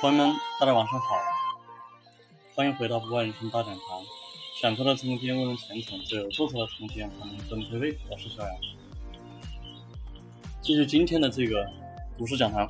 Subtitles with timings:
[0.00, 1.14] 朋友们，大家晚上好，
[2.54, 4.02] 欢迎回到不败人生大讲堂。
[4.58, 7.98] 想出的空间，问问前程，只有做出的空间才能真推背。
[8.10, 8.56] 我是小杨，
[10.62, 11.70] 继续今天的这个
[12.16, 12.66] 股市讲堂。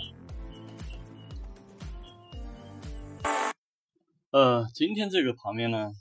[4.33, 5.93] 呃，今天这个盘面呢，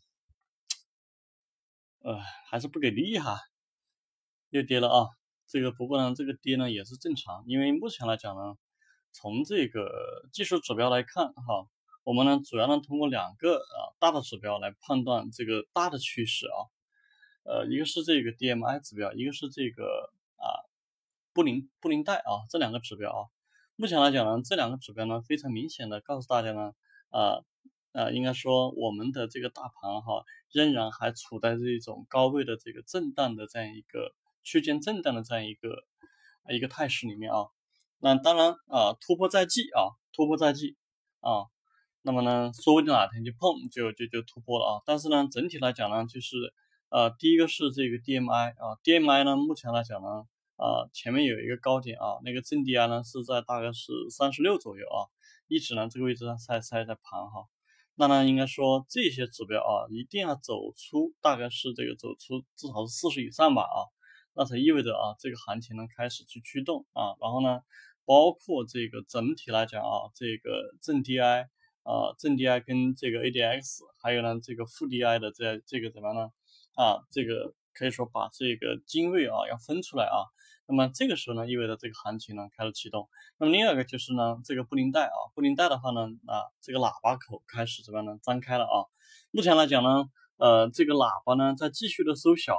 [2.02, 2.18] 呃，
[2.50, 3.40] 还是不给力哈，
[4.50, 5.10] 又跌了啊。
[5.46, 8.56] 这个不过呢，这个跌呢也是正常，因为目前来讲呢。
[9.12, 11.68] 从这个技术指标来看，哈，
[12.04, 16.58] 我们呢主要呢通过两个啊大的指标来判断这个大的趋势啊，
[17.44, 20.64] 呃，一个是这个 DMI 指标，一个是这个啊
[21.34, 23.22] 布林布林带啊这两个指标啊，
[23.76, 26.74] 目前来讲呢，这两个指标呢非常明显的告诉大家呢，
[27.10, 27.42] 啊
[27.94, 35.84] 啊应该说我们的这个大盘哈仍然还处在这种高位的这个震荡的这样一个区间震荡的这样一个
[36.50, 37.48] 一个态势里面啊。
[38.02, 40.78] 那当然啊，突破在即啊，突破在即
[41.20, 41.44] 啊，
[42.02, 44.82] 那么呢，说不定哪天就碰就就就突破了啊。
[44.86, 46.38] 但是呢，整体来讲呢，就是
[46.88, 50.24] 呃，第一个是这个 DMI 啊，DMI 呢，目前来讲呢，
[50.56, 55.12] 啊，前面有一个高点啊，那个正低压呢是在大概是三十六左右啊，
[55.50, 57.48] 一直呢这个位置上在在在盘哈。
[57.96, 63.84] 那呢，应该说这些指标啊，一定要走出大概是这个走出至少是四十以上吧啊，
[64.36, 67.60] 那才意味着啊，这个行情呢开始去驱动啊，然后呢。
[68.10, 71.46] 包括这个整体来讲啊，这个正 DI
[71.84, 76.32] 啊，正 DI 跟这个 ADX，还有呢这个负 DI 的这这个怎么呢？
[76.74, 80.26] 啊，这个可以说把这个精锐啊要分出来啊。
[80.66, 83.08] 那么这个时候呢，意味着这个行情呢开始启动。
[83.38, 88.18] 那么另外一个就是呢，这个布林带啊，布林带的话呢，啊这个喇叭口开始怎么样呢？
[88.24, 88.90] 张开了啊。
[89.30, 92.58] 目前来讲呢，呃这个喇叭呢在继续的缩小。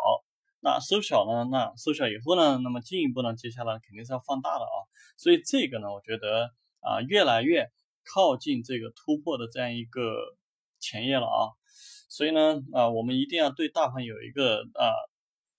[0.63, 1.49] 那缩小呢？
[1.51, 2.59] 那缩小以后呢？
[2.63, 3.35] 那么进一步呢？
[3.35, 4.77] 接下来肯定是要放大的啊。
[5.17, 7.71] 所以这个呢，我觉得啊，越来越
[8.05, 10.37] 靠近这个突破的这样一个
[10.79, 11.57] 前夜了啊。
[12.11, 14.93] 所以呢，啊，我们一定要对大盘有一个啊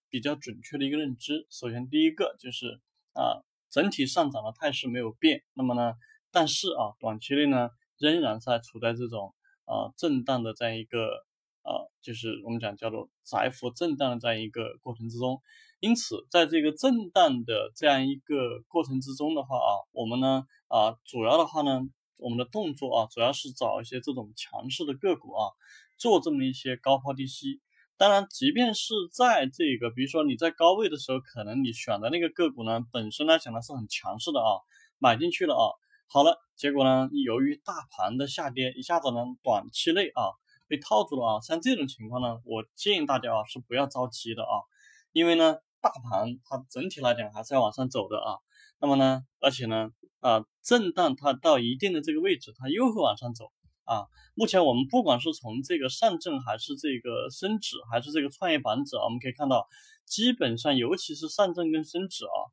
[0.09, 1.47] 比较准确的一个认知。
[1.50, 2.79] 首先，第一个就是
[3.13, 3.41] 啊，
[3.72, 5.44] 整体上涨的态势没有变。
[5.53, 5.95] 那么呢，
[6.31, 9.33] 但是啊，短期内呢，仍然在处在这种
[9.66, 11.25] 啊震荡的这样一个。
[11.63, 15.39] 啊，就是我们讲叫做窄幅震荡的这样一个过程之中，
[15.79, 21.81] 因此在这个震荡的这样一个过程之中的话啊，我们呢啊主要的话呢，
[22.17, 25.50] 我们的动作啊主要是找一些这种强势的个股啊，
[25.97, 27.61] 做这么一些高抛低吸。
[27.97, 34.57] 当然，即便是在这个比如说你在高位的时候，可能你选的那个个股呢本身来讲呢是很强势的啊，
[34.97, 35.69] 买进去了啊，
[36.07, 40.41] 好了，结果呢由于大盘的下跌，一下子呢短期内啊。
[40.71, 41.41] 被套住了啊！
[41.41, 44.63] 像这种情况呢，我建议大家啊是不要着急的啊，
[45.11, 48.39] 因为呢，大盘它整体来讲还是要往上走的啊。
[48.79, 49.89] 那么呢，而且呢，
[50.21, 53.51] 啊，震荡它到一定的这个位置，它又会往上走
[53.83, 54.07] 啊。
[54.33, 59.67] 目前我们不管是从这个上证，还是这个深指，还是这个创业板指啊，我们可以看到，
[60.05, 62.47] 基本上尤其是上证跟深指啊，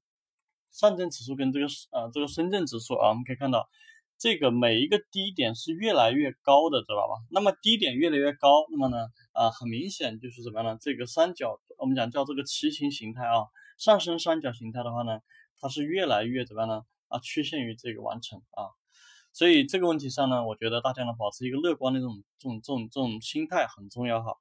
[0.73, 3.69] 上证指数跟这个啊这个深圳指数啊，我们可以看到。
[4.19, 7.15] 这个每一个低点是越来越高的，知道吧？
[7.31, 10.79] 那么低点越来越高，那么呢，啊，很明显就是怎么样呢？
[10.81, 13.47] 这个三角，我们讲叫这个旗形形态啊，
[13.79, 15.21] 上升三角形态的话呢，
[15.61, 16.83] 它是越来越怎么样呢？
[17.07, 18.75] 啊，趋向于这个完成啊。
[19.33, 24.33] 所以这个问题上呢，我觉得大家呢保持一个乐观的这种这种这种这种心态很重要哈。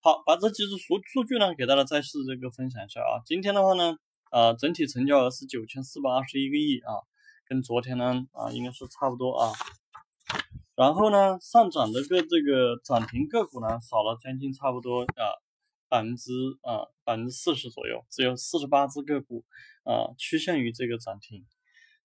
[0.00, 3.22] 好，把这几组数数据呢给大家再次这个分享一下啊。
[3.24, 3.96] 今天的话呢，
[4.32, 6.98] 呃，整体成交额是九千四百二十一个亿啊。
[7.50, 9.50] 跟昨天呢啊应该是差不多啊，
[10.76, 15.34] 然后呢上涨的个这个涨停个股呢少了将近差不多啊
[15.88, 16.30] 百分之
[16.62, 19.44] 啊百分之四十左右，只有四十八只个股
[19.82, 21.44] 啊趋向于这个涨停。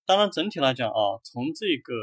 [0.08, 1.94] 当然整体来讲啊，从这个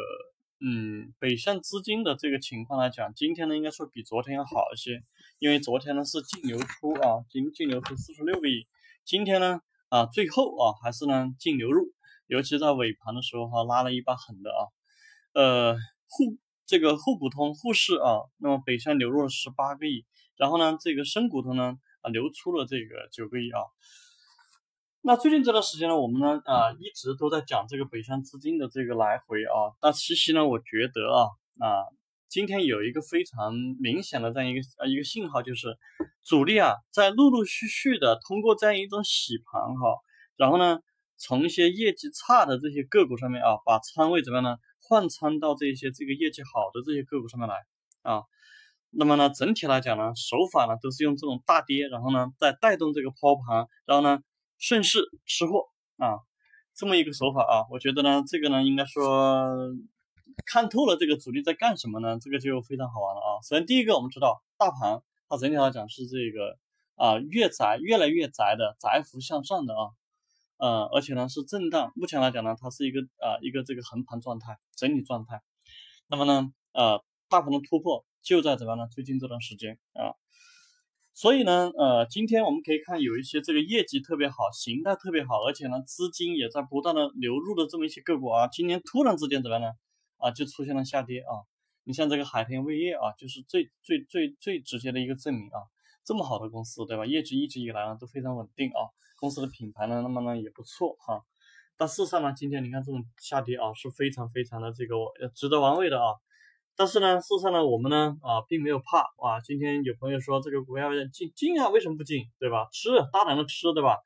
[0.60, 5.02] 嗯北向资金的这个情况来讲，今天呢应该说比昨天要好一些，
[5.40, 8.68] 因为昨天呢是净流出啊净净流出四十六个亿，
[9.04, 11.92] 今天呢啊最后啊还是呢净流入。
[12.26, 14.60] 尤其在尾盘的时候哈，拉了一把狠的啊，
[15.34, 15.74] 呃
[16.08, 23.60] 沪这个沪股通沪市啊，那么北向流入了十八个亿，然后呢这个深股通呢啊流出了这个九个亿啊。
[25.02, 31.28] 那最近这段时间呢，我们呢啊一直都在讲这个北向资金的这个来回啊，但其实呢我觉得啊
[31.58, 31.84] 啊
[32.28, 35.76] 今天有一个非常明显的这样一个啊一个信号，就是
[36.24, 39.98] 主力啊在陆陆续续的通过这样一种洗盘哈，
[40.36, 40.78] 然后呢。
[41.24, 44.56] 从一些业绩差的这些个股上面啊，把仓位怎么样呢？
[44.80, 47.54] 换仓到这些这个业绩好的这些个股上面来
[48.02, 48.24] 啊。
[48.90, 54.18] 那么呢，整体来讲呢，手法呢都是用这种大跌，然后呢再带动这个抛盘，然后呢
[54.58, 56.18] 顺势吃货啊，
[56.74, 57.66] 这么一个手法啊。
[57.70, 59.46] 我觉得呢，这个呢应该说
[60.44, 62.18] 看透了这个主力在干什么呢？
[62.20, 63.30] 这个就非常好玩了啊。
[63.48, 66.58] 首先第一个，我们知道大盘它整体来讲是这个
[66.96, 69.94] 啊越窄越来越窄的窄幅向上的啊，
[70.62, 71.92] 呃，而且呢是震荡。
[71.96, 75.42] 目前来讲呢，它是一个啊一个这个横盘状态，整理状态。
[76.06, 78.86] 那么呢，呃，大盘的突破就在怎么样呢？
[78.86, 80.14] 最近这段时间啊。
[81.14, 89.72] 所以呢，呃，今天我们可以看有一些这个业绩特别好，形态特别好，而且呢，资金也在不断的流入的这么一些个股啊，今天突然之间怎么样呢？
[90.18, 91.42] 啊，就出现了下跌啊。
[91.82, 95.58] 你像这个海天味业啊，就是最最最最直接的一个证明啊。
[96.04, 97.06] 这么好的公司，对吧？
[97.06, 101.22] 业绩一直以来呢都非常稳定啊，公司的品牌呢，那么呢也不错哈。
[101.76, 104.94] 但事实上呢，今天你看这种下跌啊，是非常非常的这个
[105.34, 106.14] 值得玩味的啊。
[106.74, 109.40] 但是呢，事实上呢，我们呢啊，并没有怕啊。
[109.44, 112.24] 今天有朋友说这个股票要进进啊，为什么不进？
[112.38, 112.68] 对吧？
[112.72, 113.98] 吃，大胆的吃，对吧？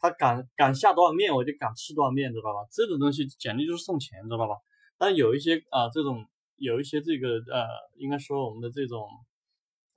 [0.00, 2.66] 他敢敢下多少面，我就敢吃多少面，知道吧？
[2.70, 4.54] 这种东西简直就是送钱，知道吧？
[4.96, 6.24] 但有一些啊，这种
[6.56, 7.66] 有一些这个呃，
[7.96, 9.08] 应该说我们的这种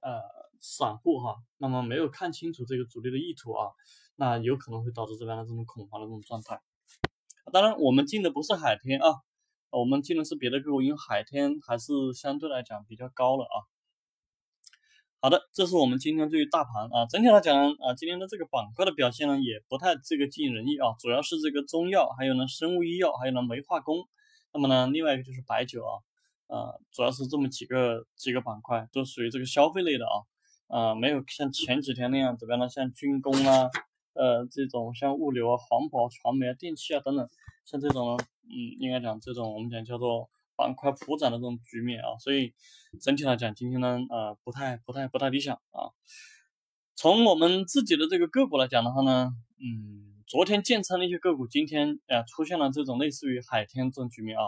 [0.02, 0.12] 呃
[0.62, 3.72] 散户哈，那么没有看清楚这个主力的意图啊，
[4.16, 6.62] 那有可能会导致这边的这种恐慌的这种状态。
[7.52, 9.16] 当然，我们进的不是海天啊。
[9.74, 13.64] 我们进的是别的个股，因为海天还是相对来讲比较高了啊。
[15.22, 24.10] 好的，这是我们今天对于大盘啊，整体来讲啊，今天的这个板块的表现呢，也不太这个尽人意啊，主要是这个中药，还有呢生物医药，还有呢煤化工，
[24.52, 26.04] 那么呢另外一个就是白酒啊，
[26.48, 30.20] 呃，主要是这么几个几个板块，都属于这个消费类的啊，
[30.72, 33.70] 啊，没有像前几天那样怎么样呢，像军工啊。
[34.14, 37.26] 呃，这种像物流啊、环保、传媒啊、电器啊等等，
[37.64, 42.54] 像这种，嗯，应该讲这种我们讲叫做板块普涨的这种局面啊，所以
[43.00, 45.96] 整体来讲，今天呢，呃，不太、不太、不太理想啊。
[46.94, 54.44] 从我们自己的这个个股来讲的话呢，嗯，昨天建仓的一些个股，今天呃出现了这种类似于海天这种局面啊，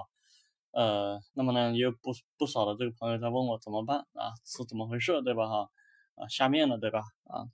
[0.71, 5.69] 呃，那么呢，也有不不少的这个朋友在问我怎么办啊，是怎么回事，对吧哈？
[6.15, 6.99] 啊，下面了，对吧？
[7.25, 7.45] 啊。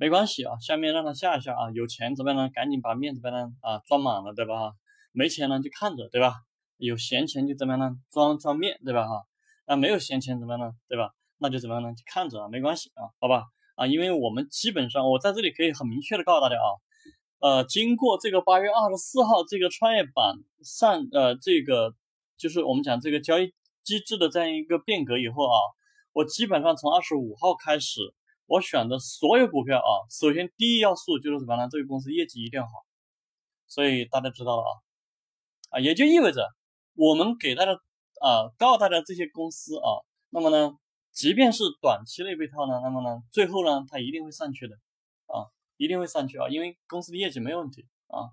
[0.00, 2.48] 没关系啊，下面让他下一下啊，有钱怎么样呢？
[2.54, 3.54] 赶紧把面怎么样呢？
[3.62, 4.72] 啊，装满了对吧？
[5.10, 6.34] 没钱呢就看着对吧？
[6.76, 7.96] 有闲钱就怎么样呢？
[8.12, 9.08] 装装面对吧？
[9.08, 9.24] 哈，
[9.66, 10.72] 那没有闲钱怎么样呢？
[10.86, 11.10] 对吧？
[11.38, 11.92] 那就怎么样呢？
[11.94, 13.46] 就看着啊，没关系啊，好吧？
[13.74, 16.68] 啊，因为我们基本上我在这里可以很明确的告诉大家啊，
[17.40, 21.92] 呃，经过这个八月二十四号这个创业板上呃这个
[22.36, 23.52] 就是我们讲这个交易
[23.82, 25.58] 机制的这样一个变革以后啊，
[26.18, 28.00] 我基本上从二十五号开始。
[28.46, 31.68] 我选的所有股票啊，首先第一要素就是什么呢？
[31.70, 32.70] 这个公司业绩一定要好，
[33.66, 34.72] 所以大家知道了啊，
[35.68, 36.48] 啊，也就意味着
[36.94, 37.72] 我们给大家
[38.22, 40.00] 啊，告诉大家这些公司啊，
[40.30, 40.78] 那么呢，
[41.12, 44.76] 即便是短期内被套呢，那么呢，最后呢，它一定会上去的
[45.26, 48.32] 啊，一定会上去啊，因为公司的业绩没问题啊，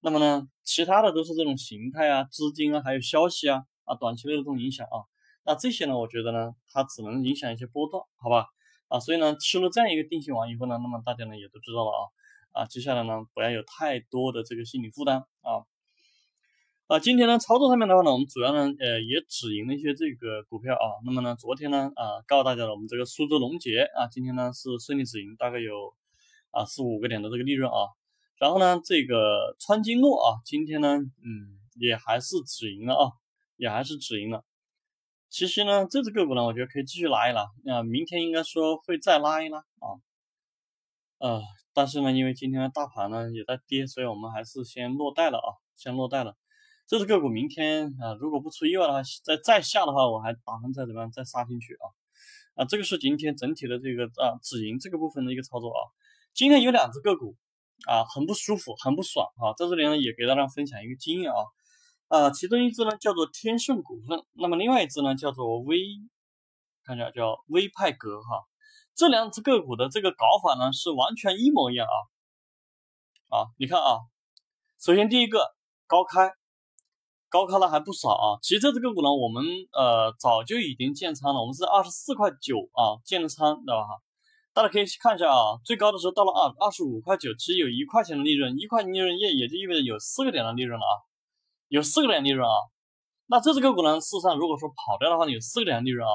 [0.00, 5.00] 那么呢，其他的都是这种形态啊、资金啊、还有消息啊啊，短期内的这种影响啊，
[5.46, 8.46] 那这些呢，我觉得呢，它只能影响一些波段，好吧？
[8.88, 15.66] 啊，所以呢，吃了这样一个定心丸以后呢，那么大家呢也都知道了啊，啊，接下来呢不要有太多的这个心理负担啊，
[16.88, 25.94] 啊，今天呢操作上面的话呢，我们主要呢呃也止盈了一些这个股票啊，那么呢昨天呢啊告诉大家了，我们这个苏州龙杰啊，今天呢是顺利止盈，大概有
[26.50, 27.90] 啊四五个点的这个利润啊，
[28.38, 33.10] 然后呢这个川金诺啊，今天呢嗯也还是止盈了啊，
[33.56, 34.44] 也还是止盈了。
[35.28, 37.42] 其实呢，这只个股呢，我觉得可以继续拉一拉。
[37.72, 39.86] 啊，明天应该说会再拉一拉啊。
[41.18, 41.42] 呃，
[41.72, 46.36] 但是呢，因为今天的大盘呢也在跌，所以我们还是先落袋了啊，先落袋了。
[46.86, 51.84] 这只个股明天啊，如果不出意外的话，再再下的话，我还打算再怎么样再杀进去啊。
[52.54, 55.80] 啊，这个是今天整体的这个啊止盈这个部分的一个操作啊。
[56.32, 57.34] 今天有两只个股
[57.88, 61.36] 啊，很不舒服，很不爽啊，在这里呢也给大家分享一个经验啊。
[62.08, 65.80] 啊，其中一只呢叫做天盛股份，那么另外一只呢叫做微，
[66.84, 68.44] 看一下叫微派格哈，
[68.94, 71.96] 这两只个股的这个搞法呢是完全一模一样啊
[73.36, 73.98] 啊，你看啊，
[74.78, 75.40] 首先第一个
[75.88, 76.30] 高开，
[77.28, 83.98] 高开了还不少啊，其实这只个股呢我们呃早就已经建仓了，我们是二十四块九啊建的仓，对吧哈？
[84.54, 90.94] 大家可以看一下啊，最高的时候到了二二十五块九，其实有一块钱的利润，一块利润也也就意味着有四个点的利润了啊。
[91.68, 92.54] 有四个点利润啊，
[93.26, 96.14] 那这只个股呢，事实上如果说跑掉的话，有四个点利润啊。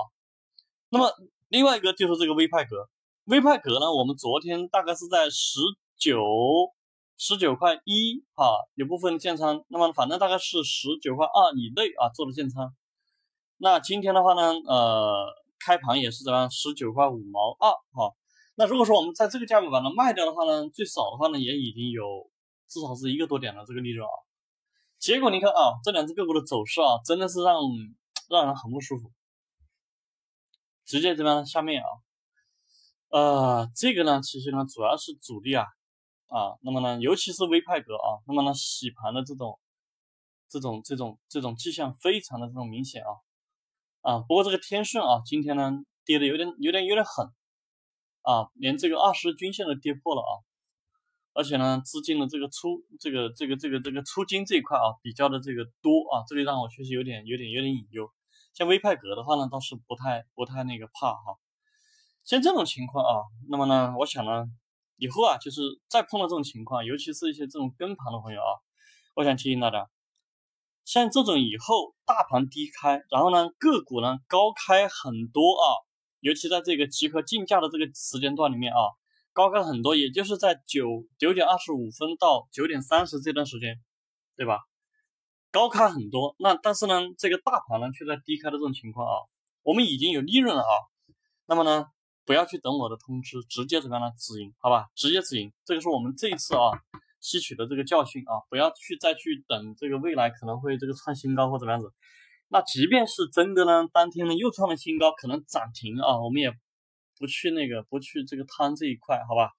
[0.89, 1.11] 那么
[1.49, 2.87] 另外一个就是这个微派格，
[3.25, 5.59] 微派格呢，我们昨天大概是在十
[5.97, 6.21] 九
[7.17, 12.73] 十九块一啊，有部分建仓，那么反正大概是十九块二以内啊做的建仓。
[13.57, 15.27] 那今天的话呢，呃，
[15.59, 18.15] 开盘也是怎么样，十九块五毛二哈。
[18.55, 22.29] 那如果说我们在这个价位把它卖掉的话呢，最少的话呢，也已经有
[22.67, 24.15] 至少是一个多点的这个利润啊。
[25.01, 27.59] 结果你看啊，这两只个股的走势啊，真的是让
[28.29, 29.11] 让人很不舒服。
[30.85, 31.89] 直接这边下面啊，
[33.09, 35.65] 呃，这个呢，其实呢，主要是主力啊，
[36.27, 39.59] 啊，那么呢，尤其是微派格啊，那么呢，洗盘的这种、
[40.47, 43.09] 这种、这种、这种迹象非常的这种明显啊，
[44.01, 45.71] 啊，不过这个天顺啊，今天呢，
[46.05, 47.25] 跌的有点、有点、有点狠
[48.21, 50.33] 啊，连这个二十均线都跌破了啊。
[51.33, 58.11] 而且呢，资金的这个出这个这个这个这个出金这一块啊，比较的这个多啊，这里让我确实有点有点有点隐忧。
[58.53, 61.39] 像微派格的话呢，倒是不太不太那个怕哈。
[62.25, 64.45] 像这种情况啊，那么呢，我想呢，
[64.97, 68.51] 以后啊，就是再碰到这种情况，尤其是一些这种跟盘的朋友啊，
[69.15, 69.89] 我想提醒大家，
[70.83, 75.79] 像这种以后大盘低开，然后呢个股呢高开很多啊，
[76.19, 78.99] 尤其在这个集合竞价的这个时间段里面啊。
[79.33, 83.79] 高开很多，也就是在九九点二十五分到九点三十这段时间，
[84.35, 84.59] 对吧？
[85.51, 89.15] 高开很多，那但是呢，这个大盘呢却在低开的这种情况啊，
[89.63, 90.73] 我们已经有利润了啊，
[91.45, 91.85] 那么呢，
[92.25, 94.11] 不要去等我的通知，直接怎么样呢？
[94.17, 94.87] 止盈，好吧？
[94.95, 96.71] 直接止盈，这个是我们这一次啊
[97.21, 101.93] 吸取的这个教训啊，不要去再去等这个未来可能会这个创新高或怎么样子。
[102.49, 106.53] 那即便是真的呢，当天呢又创了新高，可能涨停啊，我们也。
[107.21, 109.51] 不去那个，不去这个贪这一块，好吧？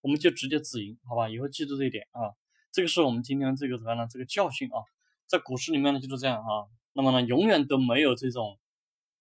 [0.00, 1.28] 我们就直接止盈，好吧？
[1.28, 2.34] 以后记住这一点啊。
[2.72, 4.08] 这个是我们今天这个怎么样呢？
[4.10, 4.82] 这个教训啊，
[5.28, 6.66] 在股市里面呢就是这样啊。
[6.92, 8.58] 那么呢，永远都没有这种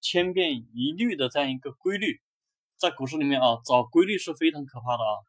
[0.02, 2.20] 千变一律的这样一个规律。
[2.78, 5.22] 在股市里面啊，找规律是非常可怕的啊。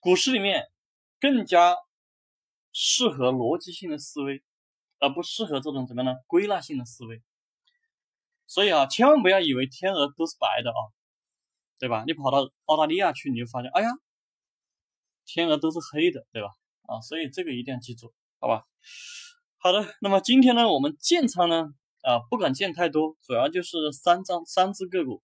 [0.00, 0.68] 股市里面
[1.20, 1.76] 更加
[2.72, 4.42] 适合逻辑性的思维，
[4.98, 6.20] 而不适合这种怎么样呢？
[6.26, 7.22] 归纳性的思维。
[8.46, 10.80] 所以啊，千万不要以为天鹅都是白的啊，
[11.78, 12.04] 对吧？
[12.06, 13.88] 你跑到澳大利亚去，你就发现，哎呀，
[15.24, 16.48] 天鹅都是黑的，对吧？
[16.82, 18.64] 啊，所以这个一定要记住，好吧？
[19.56, 25.22] 好的，那么今天呢，我们建仓呢，啊，不敢建太多，主要就是三张三只个股，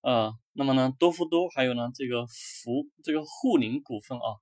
[0.00, 4.38] 啊，那么呢，多福多还有呢，这个福这个沪宁股份啊，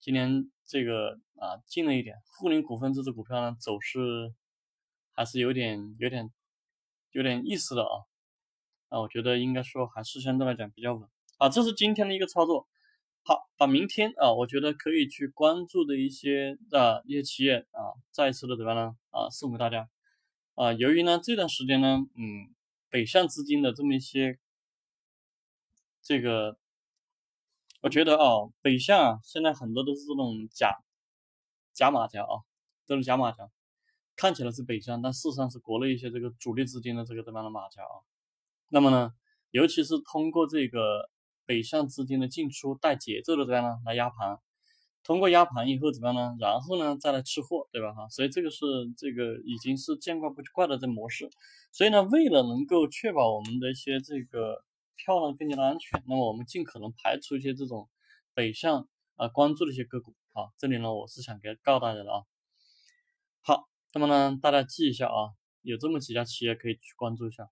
[0.00, 4.34] 今年这个啊进了一点，沪宁股份这只股票呢，走势
[5.12, 6.28] 还是有点有点。
[7.16, 8.04] 有点意思的啊，
[8.90, 11.08] 啊，我觉得应该说还是相对来讲比较稳
[11.38, 11.48] 啊。
[11.48, 12.68] 这是今天的一个操作，
[13.22, 18.96] 好，把明天啊，我觉得可以去关注的一些啊一些企业啊，再一次的怎么样呢？
[19.08, 19.88] 啊，送给大家
[20.56, 20.74] 啊。
[20.74, 22.54] 由于呢这段时间呢，嗯，
[22.90, 24.38] 北向资金的这么一些
[26.02, 26.58] 这个，
[27.80, 30.84] 我觉得啊，北向啊，现在很多都是这种假
[31.72, 32.44] 假马甲啊，
[32.86, 33.50] 都是假马甲。
[34.16, 38.00] 看起来是北向，但事实上是国内一些这个主力资金的这个这样的马甲啊。
[38.70, 39.12] 那么呢，
[39.50, 41.10] 尤其是通过这个
[41.44, 44.38] 北向资金的进出带节奏的这样呢来压盘，
[45.04, 46.34] 通过压盘以后怎么样呢？
[46.40, 47.92] 然后呢再来吃货，对吧？
[47.92, 48.64] 哈，所以这个是
[48.96, 51.30] 这个已经是见怪不怪的这模式。
[51.70, 54.64] 所以呢，为了能够确保我们的一些这个
[54.96, 57.88] 票呢更加的安全，那么我们尽可能排除一些这种
[58.34, 60.50] 北向啊关注的一些个股啊。
[60.56, 62.22] 这里呢，我是想给告诉大家的啊。
[63.96, 67.50] 那么呢，大家记一下啊，有这么几家企业可以去关注一下。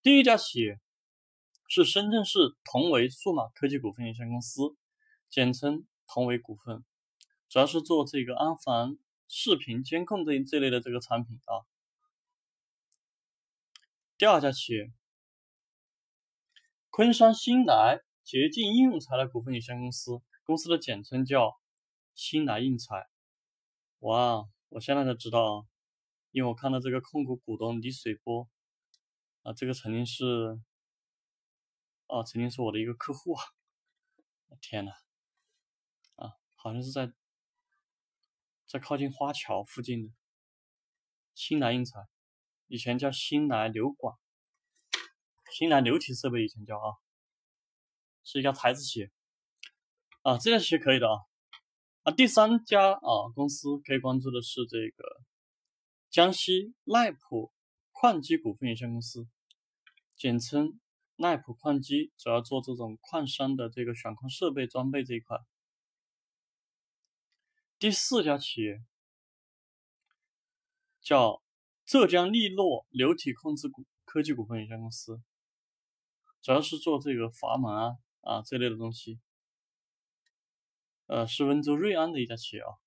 [0.00, 0.80] 第一家企业
[1.68, 4.62] 是深圳市同维数码科技股份有限公司，
[5.28, 6.82] 简称同维股份，
[7.50, 8.96] 主要是做这个安防
[9.28, 11.68] 视频监控这这类的这个产品啊。
[14.16, 14.90] 第二家企业，
[16.88, 21.60] 昆山新来洁净应用材料股份有限公司，公司的简称叫
[22.14, 23.06] 新来印材。
[23.98, 25.73] 哇，我现在才知道啊。
[26.34, 28.50] 因为我看到这个控股股东李水波，
[29.44, 30.58] 啊，这个曾经是，
[32.08, 33.44] 啊，曾经是我的一个客户啊，
[34.60, 34.90] 天呐，
[36.16, 37.12] 啊，好像是在，
[38.66, 40.12] 在靠近花桥附近的
[41.36, 42.00] 新来印材，
[42.66, 44.16] 以前叫新来流管，
[45.52, 46.98] 新来流体设备以前叫啊，
[48.24, 49.12] 是一家台资企业，
[50.22, 51.14] 啊，这家企业可以的啊，
[52.02, 55.22] 啊，第三家啊公司可以关注的是这个。
[56.14, 57.52] 江西耐普
[57.90, 59.26] 矿机股份有限公司，
[60.14, 60.78] 简称
[61.16, 65.36] 耐普矿机，主要做这种矿山的这个选矿设备装备这一块。
[67.80, 68.84] 第四家企业
[71.00, 71.42] 叫
[71.84, 75.20] 浙江利诺流体控制股科技股份有限公司，
[76.40, 79.18] 主要是做这个阀门啊啊这类的东西。
[81.06, 82.83] 呃，是温州瑞安的一家企业啊。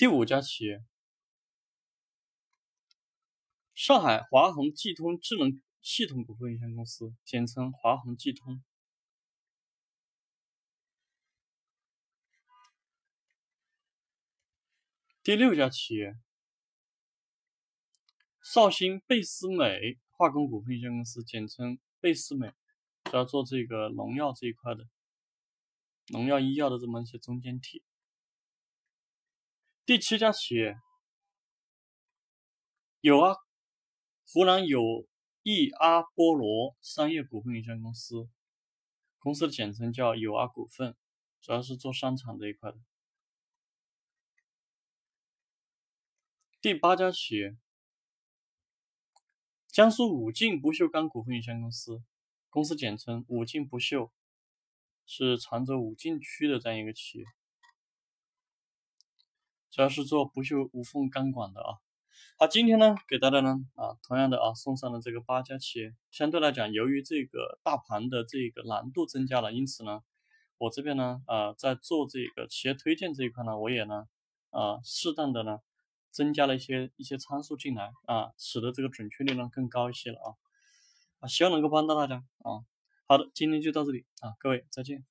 [0.00, 0.82] 第五家企业，
[3.74, 8.64] 上海华虹技通智能系统股份有限公司，简称华虹技通。
[15.22, 16.16] 第六家企业，
[18.42, 22.54] 绍兴贝斯美化工股份有限公司，简称贝斯美，
[23.04, 24.88] 主要做这个农药这一块的，
[26.06, 27.84] 农药、医药的这么一些中间体。
[29.90, 30.78] 第七家企业，
[33.00, 33.34] 有啊，
[34.32, 34.80] 湖南有
[35.42, 38.28] 益阿波罗商业股份有限公司，
[39.18, 40.94] 公司的简称叫友阿股份，
[41.40, 42.78] 主要是做商场这一块的。
[46.60, 47.56] 第八家企业，
[49.66, 52.00] 江苏武进不锈钢股份有限公司，
[52.48, 54.12] 公司简称武进不锈，
[55.04, 57.24] 是常州武进区的这样一个企业，
[59.80, 61.78] 主要是做不锈无缝钢管的啊。
[62.36, 65.94] 好，今天呢，给大家呢啊，同样的啊，送上了这个八家企业。
[66.10, 70.02] 相对来讲，由于这个大盘的这个难度增加了，因此呢，
[70.58, 74.06] 我这边呢啊，在做这个企业推荐这一块呢，我也呢
[74.50, 75.60] 啊，适当的呢。
[76.10, 80.28] 增加了一些一些参数进来啊，使得这个准确率呢更高一些了啊
[81.20, 82.66] 啊，希望能够帮到大家啊。
[83.06, 85.06] 好的，今天就到这里啊，各位再见。